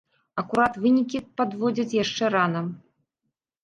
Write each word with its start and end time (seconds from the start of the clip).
Акурат 0.41 0.73
вынікі 0.85 1.23
падводзіць 1.43 1.89
яшчэ 2.03 2.35
рана. 2.41 2.69